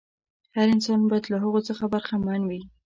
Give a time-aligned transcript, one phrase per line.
[0.55, 2.61] هر انسان باید له هغو څخه برخمن وي.